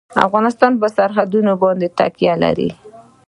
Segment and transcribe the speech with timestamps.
[0.27, 2.69] افغانستان په سرحدونه باندې تکیه لري.